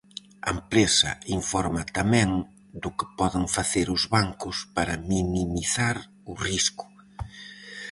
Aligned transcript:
A 0.47 0.49
empresa 0.57 1.11
informa 1.39 1.83
tamén 1.97 2.29
do 2.81 2.89
que 2.97 3.05
poden 3.19 3.45
facer 3.57 3.87
os 3.95 4.03
bancos 4.15 4.57
para 4.75 5.01
minimizar 5.11 5.97
o 6.31 6.33
risco. 6.47 6.85